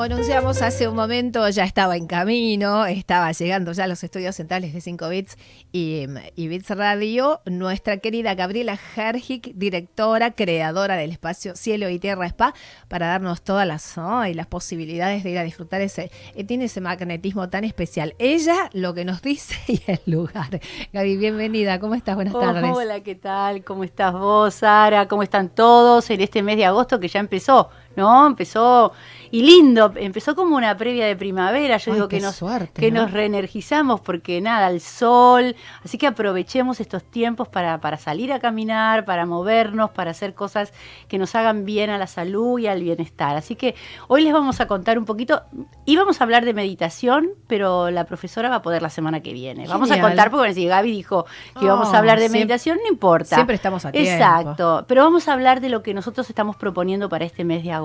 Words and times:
como 0.00 0.14
anunciamos 0.14 0.62
hace 0.62 0.88
un 0.88 0.96
momento, 0.96 1.46
ya 1.50 1.64
estaba 1.64 1.94
en 1.94 2.06
camino, 2.06 2.86
estaba 2.86 3.32
llegando 3.32 3.72
ya 3.72 3.84
a 3.84 3.86
los 3.86 4.02
estudios 4.02 4.34
centrales 4.34 4.72
de 4.72 4.80
5 4.80 5.08
Bits 5.10 5.36
y, 5.72 6.06
y 6.36 6.48
Bits 6.48 6.70
Radio, 6.70 7.42
nuestra 7.44 7.98
querida 7.98 8.34
Gabriela 8.34 8.78
Hergic, 8.96 9.52
directora, 9.56 10.30
creadora 10.30 10.96
del 10.96 11.10
espacio 11.10 11.54
Cielo 11.54 11.90
y 11.90 11.98
Tierra 11.98 12.24
Spa, 12.24 12.54
para 12.88 13.08
darnos 13.08 13.42
todas 13.42 13.66
las, 13.66 13.94
y 14.26 14.32
las 14.32 14.46
posibilidades 14.46 15.22
de 15.22 15.32
ir 15.32 15.38
a 15.38 15.42
disfrutar 15.42 15.82
ese, 15.82 16.10
eh, 16.34 16.44
tiene 16.44 16.64
ese 16.64 16.80
magnetismo 16.80 17.50
tan 17.50 17.64
especial. 17.64 18.14
Ella 18.18 18.70
lo 18.72 18.94
que 18.94 19.04
nos 19.04 19.20
dice 19.20 19.54
y 19.66 19.82
el 19.86 20.00
lugar. 20.06 20.60
Gaby, 20.94 21.18
bienvenida, 21.18 21.78
¿cómo 21.78 21.94
estás? 21.94 22.14
Buenas 22.14 22.32
tardes. 22.32 22.72
Hola, 22.74 23.00
¿qué 23.00 23.16
tal? 23.16 23.64
¿Cómo 23.64 23.84
estás 23.84 24.14
vos, 24.14 24.54
Sara? 24.54 25.08
¿Cómo 25.08 25.22
están 25.22 25.50
todos 25.50 26.08
en 26.08 26.22
este 26.22 26.42
mes 26.42 26.56
de 26.56 26.64
agosto 26.64 26.98
que 26.98 27.08
ya 27.08 27.20
empezó? 27.20 27.68
¿No? 27.96 28.26
Empezó, 28.26 28.92
y 29.30 29.42
lindo, 29.42 29.92
empezó 29.96 30.34
como 30.34 30.56
una 30.56 30.76
previa 30.76 31.06
de 31.06 31.16
primavera, 31.16 31.76
yo 31.76 31.94
digo 31.94 32.08
que, 32.08 32.20
nos, 32.20 32.40
que 32.74 32.90
nos 32.90 33.10
reenergizamos 33.10 34.00
porque 34.00 34.40
nada, 34.40 34.68
el 34.68 34.80
sol, 34.80 35.56
así 35.84 35.98
que 35.98 36.06
aprovechemos 36.06 36.80
estos 36.80 37.04
tiempos 37.04 37.48
para, 37.48 37.80
para 37.80 37.96
salir 37.96 38.32
a 38.32 38.38
caminar, 38.38 39.04
para 39.04 39.26
movernos, 39.26 39.90
para 39.90 40.12
hacer 40.12 40.34
cosas 40.34 40.72
que 41.08 41.18
nos 41.18 41.34
hagan 41.34 41.64
bien 41.64 41.90
a 41.90 41.98
la 41.98 42.06
salud 42.06 42.58
y 42.58 42.66
al 42.66 42.82
bienestar. 42.82 43.36
Así 43.36 43.56
que 43.56 43.74
hoy 44.08 44.22
les 44.22 44.32
vamos 44.32 44.60
a 44.60 44.66
contar 44.66 44.98
un 44.98 45.04
poquito, 45.04 45.42
íbamos 45.84 46.20
a 46.20 46.24
hablar 46.24 46.44
de 46.44 46.54
meditación, 46.54 47.30
pero 47.46 47.90
la 47.90 48.04
profesora 48.04 48.48
va 48.48 48.56
a 48.56 48.62
poder 48.62 48.82
la 48.82 48.90
semana 48.90 49.20
que 49.20 49.32
viene. 49.32 49.66
Vamos 49.66 49.90
a 49.90 50.00
contar, 50.00 50.30
porque 50.30 50.54
si 50.54 50.66
Gaby 50.66 50.90
dijo 50.90 51.26
que 51.58 51.64
íbamos 51.64 51.88
a 51.88 51.92
oh, 51.92 51.96
hablar 51.96 52.18
de 52.18 52.28
meditación, 52.28 52.78
no 52.82 52.88
importa. 52.88 53.34
Siempre 53.34 53.56
estamos 53.56 53.84
a 53.84 53.92
tiempo. 53.92 54.10
Exacto, 54.10 54.84
pero 54.86 55.02
vamos 55.02 55.28
a 55.28 55.32
hablar 55.32 55.60
de 55.60 55.68
lo 55.68 55.82
que 55.82 55.92
nosotros 55.94 56.28
estamos 56.28 56.56
proponiendo 56.56 57.08
para 57.08 57.24
este 57.24 57.44
mes 57.44 57.64
de 57.64 57.72
agosto. 57.72 57.79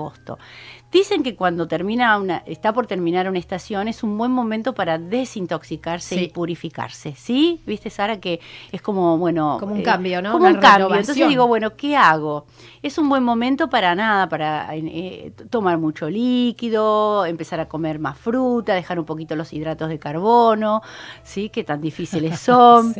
Dicen 0.92 1.22
que 1.22 1.34
cuando 1.34 1.66
termina 1.66 2.16
una, 2.16 2.42
está 2.46 2.72
por 2.72 2.86
terminar 2.86 3.28
una 3.28 3.38
estación 3.38 3.88
es 3.88 4.02
un 4.02 4.16
buen 4.16 4.30
momento 4.30 4.72
para 4.72 4.98
desintoxicarse 4.98 6.14
y 6.14 6.28
purificarse, 6.28 7.14
¿sí? 7.16 7.60
Viste, 7.66 7.90
Sara, 7.90 8.20
que 8.20 8.40
es 8.70 8.80
como, 8.80 9.18
bueno... 9.18 9.58
Como 9.58 9.74
un 9.74 9.80
eh, 9.80 9.82
cambio, 9.82 10.22
¿no? 10.22 10.32
Como 10.32 10.46
un 10.46 10.54
cambio. 10.56 10.94
Entonces 10.94 11.28
digo, 11.28 11.46
bueno, 11.48 11.76
¿qué 11.76 11.96
hago? 11.96 12.46
Es 12.82 12.98
un 12.98 13.08
buen 13.08 13.24
momento 13.24 13.68
para 13.68 13.94
nada, 13.94 14.28
para 14.28 14.68
eh, 14.74 15.32
tomar 15.50 15.76
mucho 15.76 16.08
líquido, 16.08 17.26
empezar 17.26 17.58
a 17.58 17.68
comer 17.68 17.98
más 17.98 18.16
fruta, 18.16 18.72
dejar 18.72 18.98
un 18.98 19.04
poquito 19.04 19.34
los 19.34 19.52
hidratos 19.52 19.88
de 19.88 19.98
carbono, 19.98 20.82
¿sí? 21.24 21.50
Que 21.50 21.64
tan 21.64 21.80
difíciles 21.80 22.38
son. 22.40 22.94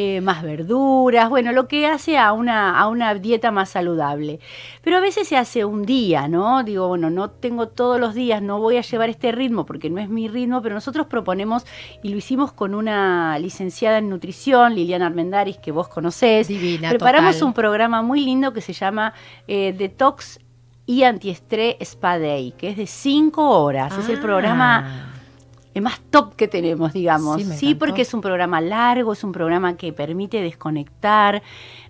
Eh, 0.00 0.20
más 0.20 0.44
verduras, 0.44 1.28
bueno, 1.28 1.50
lo 1.50 1.66
que 1.66 1.84
hace 1.88 2.18
a 2.18 2.32
una, 2.32 2.78
a 2.78 2.86
una 2.86 3.14
dieta 3.14 3.50
más 3.50 3.70
saludable. 3.70 4.38
Pero 4.80 4.98
a 4.98 5.00
veces 5.00 5.26
se 5.26 5.36
hace 5.36 5.64
un 5.64 5.82
día, 5.82 6.28
¿no? 6.28 6.37
Digo, 6.64 6.88
bueno, 6.88 7.10
no 7.10 7.30
tengo 7.30 7.68
todos 7.68 8.00
los 8.00 8.14
días, 8.14 8.42
no 8.42 8.58
voy 8.58 8.76
a 8.76 8.82
llevar 8.82 9.10
este 9.10 9.32
ritmo 9.32 9.66
porque 9.66 9.90
no 9.90 10.00
es 10.00 10.08
mi 10.08 10.28
ritmo, 10.28 10.62
pero 10.62 10.74
nosotros 10.74 11.06
proponemos, 11.06 11.64
y 12.02 12.08
lo 12.08 12.16
hicimos 12.16 12.52
con 12.52 12.74
una 12.74 13.38
licenciada 13.38 13.98
en 13.98 14.08
nutrición, 14.08 14.74
Liliana 14.74 15.06
Armendaris, 15.06 15.58
que 15.58 15.72
vos 15.72 15.88
conocés. 15.88 16.48
Divina, 16.48 16.90
Preparamos 16.90 17.42
un 17.42 17.52
programa 17.52 18.02
muy 18.02 18.20
lindo 18.20 18.52
que 18.52 18.60
se 18.60 18.72
llama 18.72 19.14
eh, 19.46 19.74
Detox 19.76 20.40
y 20.86 21.02
Antiestrés 21.02 21.76
Spa 21.80 22.18
Day, 22.18 22.52
que 22.52 22.70
es 22.70 22.76
de 22.76 22.86
cinco 22.86 23.50
horas. 23.62 23.96
Es 23.98 24.08
el 24.08 24.20
programa 24.20 25.12
ah 25.12 25.14
más 25.80 26.00
top 26.10 26.34
que 26.34 26.48
tenemos, 26.48 26.92
digamos. 26.92 27.42
Sí, 27.42 27.74
porque 27.74 28.02
es 28.02 28.14
un 28.14 28.20
programa 28.20 28.60
largo, 28.60 29.12
es 29.12 29.24
un 29.24 29.32
programa 29.32 29.76
que 29.76 29.92
permite 29.92 30.40
desconectar, 30.40 31.42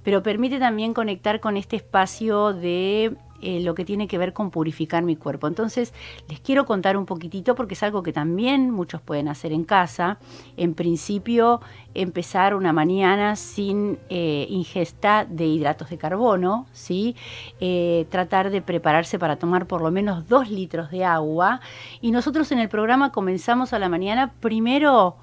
pero 0.03 0.23
permite 0.23 0.59
también 0.59 0.95
conectar 0.95 1.41
con 1.41 1.57
este 1.57 1.77
espacio 1.77 2.53
de 2.53 3.17
eh, 3.41 3.61
lo 3.61 3.75
que 3.75 3.85
tiene 3.85 4.09
que 4.09 4.19
ver 4.19 4.33
con 4.33 4.51
purificar 4.51 5.03
mi 5.03 5.17
cuerpo. 5.17 5.47
Entonces, 5.47 5.95
les 6.29 6.41
quiero 6.41 6.67
contar 6.67 6.97
un 6.97 7.07
poquitito 7.07 7.55
porque 7.55 7.75
es 7.75 7.83
algo 7.83 8.03
que 8.03 8.13
también 8.13 8.71
muchos 8.71 9.01
pueden 9.01 9.29
hacer 9.29 9.53
en 9.53 9.65
casa. 9.65 10.19
En 10.57 10.75
principio, 10.75 11.61
empezar 11.95 12.55
una 12.55 12.73
mañana 12.73 13.37
sin 13.37 13.99
eh, 14.09 14.47
ingesta 14.49 15.25
de 15.25 15.47
hidratos 15.47 15.91
de 15.91 15.99
carbono, 15.99 16.67
¿sí? 16.73 17.17
Eh, 17.61 18.07
tratar 18.11 18.51
de 18.51 18.63
prepararse 18.63 19.19
para 19.19 19.37
tomar 19.37 19.67
por 19.67 19.83
lo 19.83 19.91
menos 19.91 20.29
dos 20.29 20.51
litros 20.51 20.91
de 20.91 21.05
agua. 21.05 21.61
Y 22.01 22.11
nosotros 22.11 22.51
en 22.53 22.59
el 22.59 22.69
programa 22.69 23.13
comenzamos 23.13 23.73
a 23.73 23.79
la 23.79 23.89
mañana 23.89 24.33
primero 24.41 25.17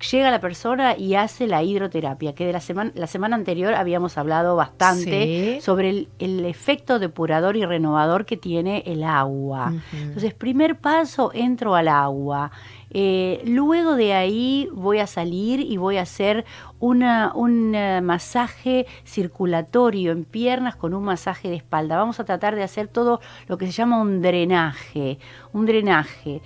llega 0.00 0.30
la 0.30 0.40
persona 0.40 0.96
y 0.96 1.14
hace 1.14 1.46
la 1.46 1.62
hidroterapia, 1.62 2.34
que 2.34 2.46
de 2.46 2.52
la 2.52 2.60
semana, 2.60 2.92
la 2.94 3.06
semana 3.06 3.36
anterior 3.36 3.74
habíamos 3.74 4.16
hablado 4.18 4.56
bastante 4.56 5.60
sobre 5.60 6.06
el, 6.18 6.44
efecto 6.44 6.98
depurador 6.98 7.56
y 7.56 7.64
renovador 7.64 8.24
que 8.24 8.36
tiene 8.36 8.82
el 8.86 9.04
agua. 9.04 9.72
Entonces, 9.92 10.34
primer 10.34 10.78
paso, 10.78 11.30
entro 11.34 11.74
al 11.74 11.88
agua. 11.88 12.50
Eh, 12.92 13.40
luego 13.46 13.94
de 13.94 14.14
ahí 14.14 14.68
voy 14.72 14.98
a 14.98 15.06
salir 15.06 15.60
y 15.60 15.76
voy 15.76 15.96
a 15.98 16.02
hacer 16.02 16.44
una, 16.80 17.30
un 17.34 17.74
eh, 17.74 18.00
masaje 18.00 18.86
circulatorio 19.04 20.10
en 20.10 20.24
piernas 20.24 20.74
con 20.74 20.94
un 20.94 21.04
masaje 21.04 21.48
de 21.48 21.56
espalda. 21.56 21.96
Vamos 21.96 22.18
a 22.18 22.24
tratar 22.24 22.56
de 22.56 22.64
hacer 22.64 22.88
todo 22.88 23.20
lo 23.46 23.58
que 23.58 23.66
se 23.66 23.72
llama 23.72 24.00
un 24.00 24.22
drenaje, 24.22 25.18
un 25.52 25.66
drenaje. 25.66 26.42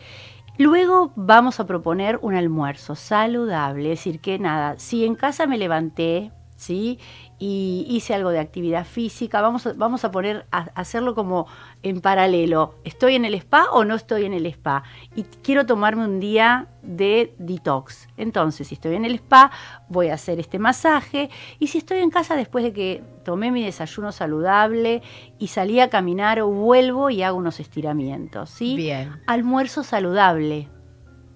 Luego 0.57 1.13
vamos 1.17 1.59
a 1.59 1.67
proponer 1.67 2.21
un 2.23 2.37
almuerzo 2.37 2.95
saludable, 2.95 3.93
es 3.93 3.99
decir, 3.99 4.21
que 4.21 4.39
nada, 4.39 4.79
si 4.79 5.05
en 5.05 5.17
casa 5.17 5.49
me 5.49 5.59
levanté, 5.59 6.31
¿sí? 6.57 6.99
y 7.39 7.85
hice 7.91 8.15
algo 8.15 8.31
de 8.31 8.39
actividad 8.39 8.87
física. 8.87 9.43
Vamos 9.43 9.67
a, 9.67 9.73
vamos 9.75 10.05
a 10.05 10.11
poner 10.11 10.47
a, 10.51 10.61
hacerlo 10.75 11.15
como 11.15 11.47
en 11.83 12.01
paralelo. 12.01 12.77
¿Estoy 12.85 13.17
en 13.17 13.25
el 13.25 13.35
spa 13.35 13.67
o 13.73 13.85
no 13.85 13.95
estoy 13.95 14.25
en 14.25 14.33
el 14.33 14.47
spa? 14.47 14.85
Y 15.15 15.25
quiero 15.43 15.67
tomarme 15.67 16.05
un 16.05 16.21
día 16.21 16.69
de 16.83 17.35
detox. 17.39 18.09
Entonces, 18.17 18.69
si 18.69 18.77
estoy 18.77 18.95
en 18.95 19.05
el 19.05 19.17
spa, 19.17 19.51
voy 19.89 20.09
a 20.09 20.15
hacer 20.15 20.39
este 20.39 20.59
masaje. 20.59 21.29
Y 21.59 21.67
si 21.67 21.79
estoy 21.79 21.99
en 21.99 22.11
casa 22.11 22.37
después 22.37 22.65
de 22.65 22.73
que 22.73 23.03
tomé 23.25 23.51
mi 23.51 23.65
desayuno 23.65 24.13
saludable 24.13 25.03
y 25.39 25.49
salí 25.49 25.81
a 25.81 25.91
caminar, 25.91 26.43
vuelvo 26.43 27.11
y 27.11 27.23
hago 27.23 27.37
unos 27.37 27.61
estiramientos. 27.61 28.49
¿sí? 28.49 28.77
Bien. 28.77 29.21
Almuerzo 29.27 29.83
saludable 29.83 30.69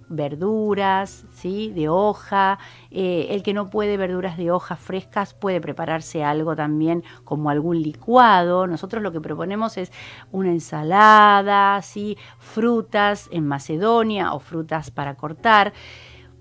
verduras, 0.08 1.24
¿sí? 1.32 1.70
de 1.74 1.88
hoja. 1.88 2.58
Eh, 2.90 3.28
el 3.30 3.42
que 3.42 3.54
no 3.54 3.70
puede 3.70 3.96
verduras 3.96 4.36
de 4.36 4.50
hoja 4.50 4.76
frescas 4.76 5.34
puede 5.34 5.60
prepararse 5.60 6.24
algo 6.24 6.56
también 6.56 7.04
como 7.24 7.50
algún 7.50 7.82
licuado. 7.82 8.66
Nosotros 8.66 9.02
lo 9.02 9.12
que 9.12 9.20
proponemos 9.20 9.76
es 9.76 9.92
una 10.32 10.50
ensalada, 10.50 11.80
¿sí? 11.82 12.16
frutas 12.38 13.28
en 13.32 13.46
Macedonia 13.46 14.32
o 14.32 14.40
frutas 14.40 14.90
para 14.90 15.14
cortar 15.14 15.72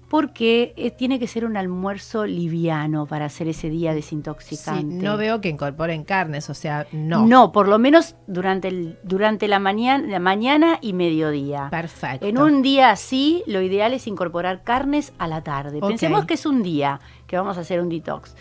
porque 0.10 0.74
eh, 0.78 0.92
tiene 0.92 1.20
que 1.20 1.28
ser 1.28 1.44
un 1.46 1.58
almuerzo 1.58 2.26
liviano 2.26 3.06
para 3.06 3.26
hacer 3.26 3.48
ese 3.48 3.70
día 3.70 3.94
desintoxicante. 3.94 4.84
no 4.84 5.18
veo 5.18 5.42
que 5.42 5.50
incorporen 5.50 6.04
carnes, 6.04 6.50
o 6.50 6.54
sea, 6.54 6.88
no. 6.92 7.26
No, 7.26 7.52
por 7.52 7.68
lo 7.68 7.78
menos 7.78 8.16
durante, 8.26 8.70
el, 8.70 8.98
durante 9.04 9.48
la, 9.48 9.60
mañana, 9.60 10.08
la 10.08 10.20
mañana 10.20 10.80
y 10.82 10.94
mediodía. 10.94 11.68
Perfecto. 11.70 12.26
En 12.26 12.38
un 12.38 12.62
día 12.62 12.92
así, 12.92 13.44
lo 13.48 13.62
ideal 13.62 13.94
es 13.94 14.08
incorporar 14.08 14.64
carnes 14.64 15.14
a 15.18 15.28
la 15.28 15.44
tarde. 15.44 15.82
Pensemos 15.82 16.26
que 16.26 16.36
es 16.36 16.46
un 16.46 16.64
día 16.64 17.00
que 17.26 17.36
vamos 17.36 17.58
a 17.58 17.62
hacer 17.62 17.82
un 17.82 17.90
detox. 17.90 18.36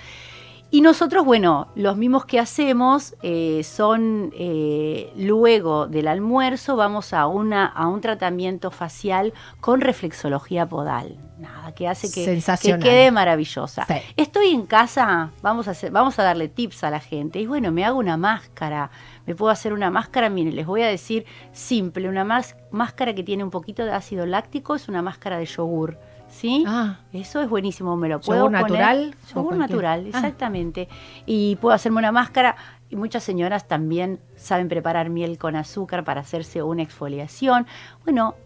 Y 0.77 0.83
nosotros, 0.83 1.25
bueno, 1.25 1.69
los 1.75 1.97
mismos 1.97 2.27
que 2.27 2.39
hacemos 2.39 3.15
eh, 3.23 3.63
son 3.65 4.31
eh, 4.37 5.11
luego 5.17 5.87
del 5.87 6.07
almuerzo 6.07 6.77
vamos 6.77 7.15
a, 7.15 7.27
una, 7.29 7.65
a 7.65 7.87
un 7.87 8.03
tratamiento 8.03 8.71
facial 8.71 9.33
con 9.63 9.81
reflexología 9.81 10.69
podal. 10.69 11.17
Nada, 11.39 11.75
que 11.75 11.89
hace 11.89 12.13
que, 12.13 12.43
que 12.63 12.79
quede 12.79 13.11
maravillosa. 13.11 13.87
Estoy 14.19 14.49
en 14.49 14.67
casa, 14.67 15.31
vamos 15.41 15.67
a, 15.67 15.71
hacer, 15.71 15.91
vamos 15.93 16.19
a 16.19 16.25
darle 16.25 16.49
tips 16.49 16.85
a 16.85 16.91
la 16.91 17.01
gente. 17.01 17.41
Y 17.41 17.47
bueno, 17.47 17.73
me 17.73 17.83
hago 17.83 17.99
una 17.99 18.19
máscara, 18.19 18.91
me 19.25 19.35
puedo 19.35 19.51
hacer 19.51 19.73
una 19.73 19.91
máscara, 19.91 20.29
miren, 20.29 20.55
les 20.55 20.67
voy 20.67 20.83
a 20.83 20.89
decir 20.89 21.25
simple, 21.53 22.07
una 22.07 22.25
máscara 22.71 23.15
que 23.15 23.23
tiene 23.23 23.43
un 23.43 23.51
poquito 23.51 23.83
de 23.87 23.93
ácido 23.93 24.27
láctico, 24.27 24.75
es 24.75 24.91
una 24.91 25.01
máscara 25.01 25.39
de 25.39 25.47
yogur 25.47 25.99
¿sí? 26.29 26.65
Ah. 26.67 27.01
Eso 27.13 27.41
es 27.41 27.49
buenísimo, 27.49 27.97
me 27.97 28.09
lo 28.09 28.21
puedo 28.21 28.41
¿Yogur 28.41 28.53
natural? 28.53 29.15
Yogur 29.35 29.57
natural, 29.57 30.03
ah. 30.05 30.09
exactamente. 30.09 30.89
Y 31.25 31.57
puedo 31.57 31.75
hacerme 31.75 31.99
una 31.99 32.13
máscara. 32.13 32.57
Y 32.89 32.97
muchas 32.97 33.25
señoras 33.25 33.67
también 33.67 34.21
saben 34.37 34.69
preparar 34.69 35.11
miel 35.11 35.39
con 35.39 35.57
azúcar 35.57 36.05
para 36.05 36.21
hacerse 36.21 36.63
una 36.63 36.83
exfoliación. 36.83 37.67
Bueno, 38.05 38.37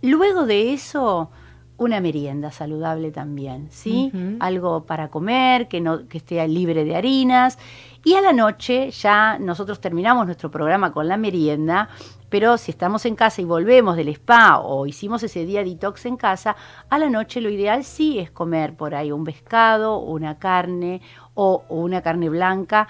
luego 0.00 0.46
de 0.46 0.72
eso, 0.72 1.30
una 1.78 2.00
merienda 2.00 2.50
saludable 2.50 3.10
también, 3.10 3.68
¿sí? 3.70 4.12
Algo 4.40 4.84
para 4.84 5.08
comer, 5.08 5.68
que, 5.68 5.80
no, 5.80 6.06
que 6.08 6.18
esté 6.18 6.46
libre 6.48 6.84
de 6.84 6.96
harinas. 6.96 7.58
Y 8.04 8.14
a 8.14 8.20
la 8.20 8.32
noche 8.32 8.90
ya 8.90 9.38
nosotros 9.38 9.80
terminamos 9.80 10.26
nuestro 10.26 10.50
programa 10.50 10.92
con 10.92 11.08
la 11.08 11.16
merienda 11.16 11.88
pero 12.28 12.58
si 12.58 12.70
estamos 12.70 13.06
en 13.06 13.16
casa 13.16 13.40
y 13.40 13.44
volvemos 13.44 13.96
del 13.96 14.08
spa 14.08 14.60
o 14.60 14.86
hicimos 14.86 15.22
ese 15.22 15.46
día 15.46 15.64
detox 15.64 16.06
en 16.06 16.16
casa, 16.16 16.56
a 16.90 16.98
la 16.98 17.08
noche 17.08 17.40
lo 17.40 17.48
ideal 17.48 17.84
sí 17.84 18.18
es 18.18 18.30
comer 18.30 18.74
por 18.76 18.94
ahí 18.94 19.12
un 19.12 19.24
pescado, 19.24 19.98
una 19.98 20.38
carne 20.38 21.00
o, 21.34 21.64
una 21.68 22.02
carne 22.02 22.28
blanca. 22.28 22.88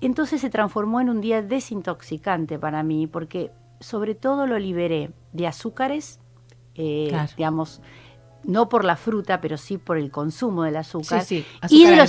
Entonces 0.00 0.40
se 0.40 0.50
transformó 0.50 1.00
en 1.00 1.08
un 1.08 1.20
día 1.20 1.42
desintoxicante 1.42 2.58
para 2.58 2.82
mí 2.82 3.06
porque 3.06 3.50
sobre 3.80 4.14
todo 4.14 4.46
lo 4.46 4.58
liberé 4.58 5.12
de 5.32 5.46
azúcares, 5.46 6.20
eh, 6.74 7.10
digamos, 7.36 7.80
no 8.48 8.70
por 8.70 8.82
la 8.82 8.96
fruta, 8.96 9.42
pero 9.42 9.58
sí 9.58 9.76
por 9.76 9.98
el 9.98 10.10
consumo 10.10 10.62
del 10.62 10.76
azúcar, 10.78 11.22
y 11.68 11.84
de 11.84 11.96
los 11.96 12.08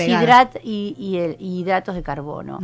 y, 0.64 0.96
hidratos 1.38 1.96
de 1.96 2.02
carbono. 2.02 2.60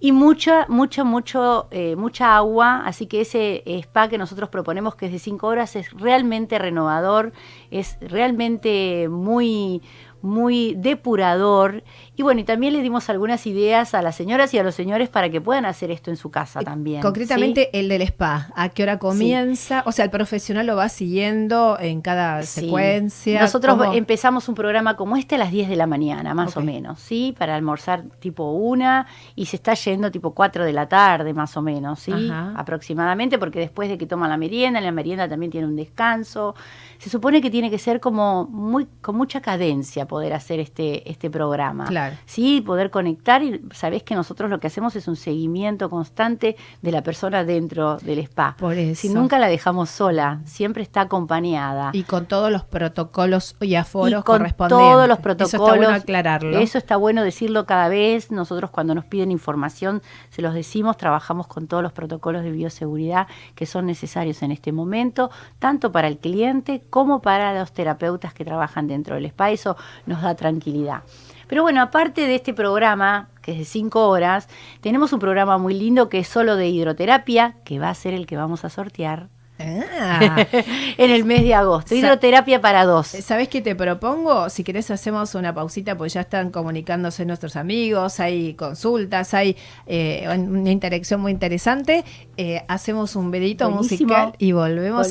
Y 0.00 0.10
mucha, 0.10 0.66
mucha, 0.68 1.04
mucho, 1.04 1.68
eh, 1.70 1.94
mucha 1.94 2.36
agua, 2.36 2.82
así 2.84 3.06
que 3.06 3.20
ese 3.20 3.62
spa 3.78 4.08
que 4.08 4.18
nosotros 4.18 4.48
proponemos, 4.48 4.96
que 4.96 5.06
es 5.06 5.12
de 5.12 5.20
5 5.20 5.46
horas, 5.46 5.76
es 5.76 5.92
realmente 5.92 6.58
renovador, 6.58 7.32
es 7.70 7.96
realmente 8.00 9.08
muy 9.08 9.82
muy 10.22 10.74
depurador. 10.78 11.82
Y 12.16 12.22
bueno, 12.22 12.40
y 12.40 12.44
también 12.44 12.72
le 12.72 12.82
dimos 12.82 13.10
algunas 13.10 13.46
ideas 13.46 13.94
a 13.94 14.02
las 14.02 14.16
señoras 14.16 14.54
y 14.54 14.58
a 14.58 14.62
los 14.62 14.74
señores 14.74 15.08
para 15.08 15.30
que 15.30 15.40
puedan 15.40 15.64
hacer 15.64 15.90
esto 15.90 16.10
en 16.10 16.16
su 16.16 16.30
casa 16.30 16.60
eh, 16.60 16.64
también. 16.64 17.02
Concretamente 17.02 17.70
el 17.78 17.88
del 17.88 18.02
spa, 18.02 18.50
¿a 18.54 18.68
qué 18.68 18.84
hora 18.84 18.98
comienza? 18.98 19.82
O 19.86 19.92
sea, 19.92 20.04
el 20.04 20.10
profesional 20.10 20.66
lo 20.66 20.76
va 20.76 20.88
siguiendo 20.88 21.76
en 21.80 22.00
cada 22.00 22.42
secuencia. 22.42 23.40
Nosotros 23.40 23.78
empezamos 23.94 24.48
un 24.48 24.54
programa 24.54 24.96
como 24.96 25.16
este 25.16 25.34
a 25.34 25.38
las 25.38 25.50
10 25.50 25.68
de 25.68 25.76
la 25.76 25.86
mañana, 25.86 26.34
más 26.34 26.56
o 26.56 26.60
menos, 26.60 27.00
¿sí? 27.00 27.34
Para 27.38 27.56
almorzar 27.56 28.04
tipo 28.20 28.52
una 28.52 29.06
y 29.34 29.46
se 29.46 29.56
está 29.56 29.74
yendo 29.74 30.10
tipo 30.10 30.32
4 30.32 30.64
de 30.64 30.72
la 30.72 30.88
tarde, 30.88 31.34
más 31.34 31.56
o 31.56 31.62
menos, 31.62 32.00
¿sí? 32.00 32.12
Aproximadamente, 32.56 33.38
porque 33.38 33.58
después 33.58 33.88
de 33.88 33.98
que 33.98 34.06
toma 34.06 34.28
la 34.28 34.36
merienda, 34.36 34.78
en 34.78 34.84
la 34.84 34.92
merienda 34.92 35.28
también 35.28 35.50
tiene 35.50 35.66
un 35.66 35.76
descanso. 35.76 36.54
Se 36.98 37.10
supone 37.10 37.40
que 37.40 37.50
tiene 37.50 37.70
que 37.70 37.78
ser 37.78 38.00
como 38.00 38.46
muy 38.46 38.86
con 39.00 39.16
mucha 39.16 39.40
cadencia 39.40 40.06
poder 40.12 40.34
hacer 40.34 40.60
este, 40.60 41.10
este 41.10 41.30
programa. 41.30 41.86
Claro. 41.86 42.16
Sí, 42.26 42.60
poder 42.60 42.90
conectar 42.90 43.42
y 43.42 43.62
sabés 43.72 44.02
que 44.02 44.14
nosotros 44.14 44.50
lo 44.50 44.60
que 44.60 44.66
hacemos 44.66 44.94
es 44.94 45.08
un 45.08 45.16
seguimiento 45.16 45.88
constante 45.88 46.54
de 46.82 46.92
la 46.92 47.02
persona 47.02 47.44
dentro 47.44 47.96
del 47.96 48.18
spa. 48.18 48.54
Por 48.58 48.76
eso. 48.76 49.00
Si 49.00 49.08
nunca 49.08 49.38
la 49.38 49.48
dejamos 49.48 49.88
sola, 49.88 50.42
siempre 50.44 50.82
está 50.82 51.00
acompañada. 51.00 51.92
Y 51.94 52.02
con 52.02 52.26
todos 52.26 52.52
los 52.52 52.62
protocolos 52.62 53.56
y 53.62 53.74
aforos 53.74 54.20
y 54.20 54.22
con 54.22 54.46
Todos 54.68 55.08
los 55.08 55.18
protocolos. 55.18 55.54
Eso 55.54 55.56
está 55.56 55.76
bueno 55.76 55.94
aclararlo. 55.94 56.58
Eso 56.58 56.76
está 56.76 56.96
bueno 56.98 57.24
decirlo 57.24 57.64
cada 57.64 57.88
vez. 57.88 58.30
Nosotros 58.30 58.68
cuando 58.68 58.94
nos 58.94 59.06
piden 59.06 59.30
información 59.30 60.02
se 60.28 60.42
los 60.42 60.52
decimos, 60.52 60.98
trabajamos 60.98 61.46
con 61.46 61.68
todos 61.68 61.82
los 61.82 61.92
protocolos 61.92 62.42
de 62.42 62.50
bioseguridad 62.50 63.28
que 63.54 63.64
son 63.64 63.86
necesarios 63.86 64.42
en 64.42 64.52
este 64.52 64.72
momento, 64.72 65.30
tanto 65.58 65.90
para 65.90 66.06
el 66.06 66.18
cliente 66.18 66.82
como 66.90 67.22
para 67.22 67.58
los 67.58 67.72
terapeutas 67.72 68.34
que 68.34 68.44
trabajan 68.44 68.88
dentro 68.88 69.14
del 69.14 69.24
spa. 69.24 69.50
Eso 69.50 69.78
nos 70.06 70.22
da 70.22 70.34
tranquilidad. 70.34 71.02
Pero 71.48 71.62
bueno, 71.62 71.82
aparte 71.82 72.26
de 72.26 72.34
este 72.34 72.54
programa, 72.54 73.28
que 73.42 73.52
es 73.52 73.58
de 73.58 73.64
cinco 73.64 74.08
horas, 74.08 74.48
tenemos 74.80 75.12
un 75.12 75.18
programa 75.18 75.58
muy 75.58 75.74
lindo 75.74 76.08
que 76.08 76.20
es 76.20 76.28
solo 76.28 76.56
de 76.56 76.68
hidroterapia, 76.68 77.56
que 77.64 77.78
va 77.78 77.90
a 77.90 77.94
ser 77.94 78.14
el 78.14 78.26
que 78.26 78.36
vamos 78.36 78.64
a 78.64 78.70
sortear 78.70 79.28
Ah. 79.64 80.46
en 80.98 81.10
el 81.10 81.24
mes 81.24 81.42
de 81.42 81.54
agosto. 81.54 81.94
Hidroterapia 81.94 82.60
para 82.60 82.84
dos. 82.84 83.08
¿Sabes 83.08 83.48
qué 83.48 83.60
te 83.60 83.74
propongo? 83.74 84.50
Si 84.50 84.64
querés 84.64 84.90
hacemos 84.90 85.34
una 85.34 85.54
pausita, 85.54 85.96
pues 85.96 86.12
ya 86.12 86.22
están 86.22 86.50
comunicándose 86.50 87.24
nuestros 87.24 87.56
amigos, 87.56 88.20
hay 88.20 88.54
consultas, 88.54 89.34
hay 89.34 89.56
eh, 89.86 90.26
una 90.28 90.70
interacción 90.70 91.20
muy 91.20 91.32
interesante. 91.32 92.04
Eh, 92.36 92.62
hacemos 92.68 93.16
un 93.16 93.30
vedito 93.30 93.70
musical 93.70 94.34
y 94.38 94.52
volvemos. 94.52 95.08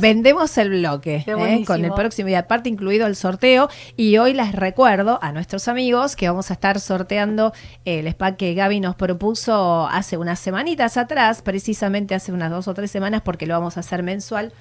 vendemos 0.00 0.58
el 0.58 0.70
bloque 0.70 1.24
eh, 1.26 1.64
con 1.64 1.84
el 1.84 1.92
próximo 1.92 2.28
y 2.28 2.34
aparte 2.34 2.68
incluido 2.68 3.06
el 3.06 3.16
sorteo. 3.16 3.68
Y 3.96 4.18
hoy 4.18 4.34
les 4.34 4.52
recuerdo 4.52 5.18
a 5.22 5.32
nuestros 5.32 5.68
amigos 5.68 6.16
que 6.16 6.28
vamos 6.28 6.50
a 6.50 6.54
estar 6.54 6.80
sorteando 6.80 7.52
el 7.84 8.06
spa 8.08 8.36
que 8.36 8.54
Gaby 8.54 8.80
nos 8.80 8.96
propuso 8.96 9.86
hace 9.86 10.16
unas 10.16 10.38
semanitas 10.38 10.96
atrás, 10.96 11.42
precisamente 11.42 12.14
hace 12.14 12.32
unas 12.32 12.50
dos 12.50 12.68
o 12.68 12.74
tres 12.74 12.90
semanas, 12.90 13.22
porque 13.22 13.46
lo 13.46 13.54
vamos 13.54 13.76
a 13.76 13.80
hacer 13.80 13.93
mensual 14.02 14.52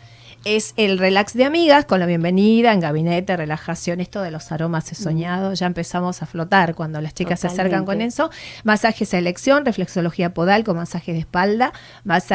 es 0.45 0.73
el 0.77 0.97
relax 0.97 1.33
de 1.33 1.45
amigas 1.45 1.85
con 1.85 1.99
la 1.99 2.05
bienvenida 2.05 2.73
en 2.73 2.79
gabinete, 2.79 3.37
relajación, 3.37 3.99
esto 3.99 4.21
de 4.21 4.31
los 4.31 4.51
aromas 4.51 4.91
he 4.91 4.95
soñado, 4.95 5.53
ya 5.53 5.67
empezamos 5.67 6.21
a 6.21 6.25
flotar 6.25 6.75
cuando 6.75 6.99
las 7.01 7.13
chicas 7.13 7.39
se 7.39 7.47
acercan 7.47 7.85
con 7.85 8.01
eso. 8.01 8.29
Masaje 8.63 9.05
selección, 9.05 9.65
reflexología 9.65 10.33
podal 10.33 10.63
con 10.63 10.77
masaje 10.77 11.13
de 11.13 11.19
espalda, 11.19 11.73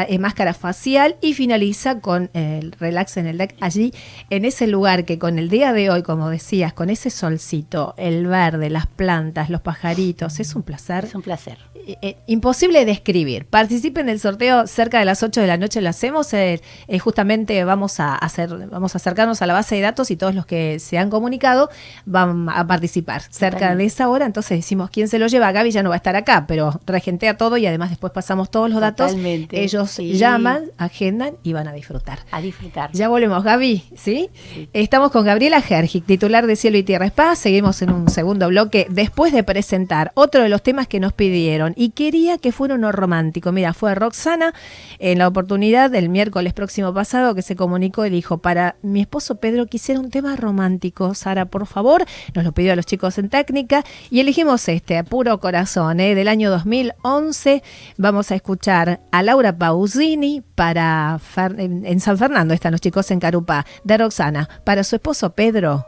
eh, 0.09 0.19
máscara 0.19 0.55
facial 0.55 1.17
y 1.21 1.35
finaliza 1.35 2.01
con 2.01 2.31
el 2.33 2.73
relax 2.73 3.17
en 3.19 3.27
el 3.27 3.39
deck 3.39 3.57
allí, 3.61 3.93
en 4.31 4.45
ese 4.45 4.67
lugar 4.67 5.05
que 5.05 5.19
con 5.19 5.39
el 5.39 5.51
día 5.51 5.73
de 5.73 5.91
hoy, 5.91 6.03
como 6.03 6.31
decías, 6.31 6.73
con 6.73 6.91
ese 6.91 7.11
solcito, 7.11 7.95
el 7.99 8.27
verde, 8.27 8.71
las 8.71 8.87
plantas, 8.87 9.51
los 9.51 9.61
pajaritos, 9.61 10.41
es 10.41 10.55
un 10.55 10.63
placer. 10.63 11.05
Es 11.05 11.15
un 11.15 11.23
placer. 11.23 11.59
Eh, 11.89 11.97
eh, 12.03 12.17
imposible 12.27 12.85
de 12.85 12.93
escribir. 12.93 13.47
Participen 13.47 14.07
del 14.07 14.21
sorteo 14.21 14.67
cerca 14.67 14.99
de 14.99 15.07
las 15.07 15.23
8 15.23 15.41
de 15.41 15.47
la 15.47 15.57
noche, 15.57 15.81
lo 15.81 15.89
hacemos. 15.89 16.35
Eh, 16.35 16.61
justamente 17.01 17.65
vamos 17.65 17.98
a 18.01 18.15
hacer, 18.15 18.49
vamos 18.69 18.95
a 18.95 18.99
acercarnos 18.99 19.43
a 19.43 19.47
la 19.47 19.55
base 19.55 19.77
de 19.77 19.83
datos 19.83 20.11
y 20.11 20.17
todos 20.17 20.35
los 20.35 20.47
que 20.47 20.79
se 20.79 20.99
han 20.99 21.11
comunicado 21.11 21.71
van 22.07 22.49
a 22.49 22.67
participar 22.67 23.23
cerca 23.31 23.75
de 23.75 23.85
esa 23.85 24.09
hora. 24.09 24.27
Entonces 24.27 24.59
decimos 24.59 24.91
quién 24.91 25.09
se 25.09 25.19
lo 25.19 25.27
lleva. 25.27 25.51
Gaby 25.53 25.71
ya 25.71 25.83
no 25.83 25.91
va 25.91 25.97
a 25.97 25.99
estar 25.99 26.17
acá, 26.17 26.47
pero 26.47 26.81
regentea 26.87 27.37
todo 27.37 27.57
y 27.57 27.67
además 27.67 27.91
después 27.91 28.13
pasamos 28.13 28.51
todos 28.51 28.71
los 28.71 28.81
datos. 28.81 29.15
Ellos 29.51 29.97
llaman, 29.99 30.71
agendan 30.79 31.35
y 31.43 31.53
van 31.53 31.69
a 31.69 31.73
disfrutar. 31.73 32.21
A 32.31 32.41
disfrutar. 32.41 32.91
Ya 32.93 33.09
volvemos, 33.09 33.43
Gaby, 33.43 33.85
¿sí? 33.97 34.31
Estamos 34.73 35.11
con 35.11 35.25
Gabriela 35.25 35.61
Gergic, 35.61 36.05
titular 36.05 36.47
de 36.47 36.57
Cielo 36.57 36.79
y 36.79 36.83
Tierra 36.83 37.07
Spa. 37.07 37.37
Seguimos 37.37 37.83
en 37.83 37.91
un 37.91 38.09
segundo 38.09 38.49
bloque 38.49 38.87
después 38.91 39.33
de 39.33 39.43
presentar 39.43 40.13
otro 40.15 40.43
de 40.43 40.49
los 40.49 40.63
temas 40.63 40.89
que 40.89 41.01
nos 41.01 41.13
pidieron 41.13 41.75
y 41.77 41.91
quería 41.91 42.39
que 42.39 42.53
fuera 42.53 42.75
uno 42.75 42.93
romántico. 42.93 43.53
Mira, 43.53 43.73
fue 43.75 43.95
Roxana 43.95 44.55
en 44.99 45.19
la 45.19 45.29
oportunidad 45.29 45.91
del 45.91 46.09
miércoles 46.09 46.53
próximo 46.53 46.93
pasado 46.95 47.35
que 47.35 47.43
se 47.43 47.57
comunicó 47.57 47.88
y 48.07 48.11
dijo, 48.11 48.39
para 48.39 48.77
mi 48.83 49.01
esposo 49.01 49.37
Pedro 49.37 49.67
quisiera 49.67 50.01
un 50.01 50.11
tema 50.11 50.37
romántico. 50.37 51.15
Sara, 51.15 51.47
por 51.47 51.67
favor, 51.67 52.05
nos 52.35 52.45
lo 52.45 52.53
pidió 52.53 52.73
a 52.73 52.77
los 52.77 52.87
chicos 52.87 53.19
en 53.19 53.29
técnica 53.29 53.85
y 54.11 54.21
elegimos 54.21 54.69
este, 54.69 54.99
a 54.99 55.05
puro 55.05 55.39
corazón, 55.41 56.01
¿eh? 56.01 56.15
del 56.15 56.29
año 56.29 56.51
2011. 56.51 57.63
Vamos 57.97 58.31
a 58.31 58.35
escuchar 58.35 59.01
a 59.11 59.23
Laura 59.23 59.57
Pausini 59.57 60.43
para 60.55 61.21
en 61.37 62.01
San 62.01 62.19
Fernando, 62.19 62.55
están 62.55 62.73
los 62.73 62.81
chicos 62.81 63.11
en 63.11 63.21
Carupá, 63.21 63.67
de 63.85 63.99
Roxana. 63.99 64.49
Para 64.65 64.85
su 64.85 64.97
esposo 64.97 65.31
Pedro, 65.31 65.87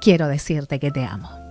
quiero 0.00 0.28
decirte 0.28 0.78
que 0.78 0.90
te 0.90 1.04
amo. 1.04 1.41